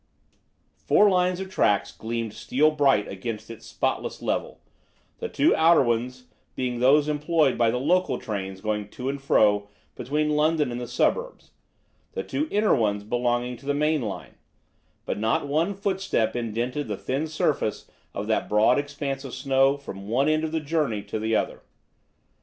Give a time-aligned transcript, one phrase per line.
[0.79, 4.59] Four lines of tracks gleamed steel bright against its spotless level
[5.19, 9.69] the two outer ones being those employed by the local trains going to and fro
[9.93, 11.51] between London and the suburbs,
[12.13, 14.33] the two inner ones belonging to the main line
[15.05, 20.07] but not one footstep indented the thin surface of that broad expanse of snow from
[20.07, 21.61] one end of the journey to the other.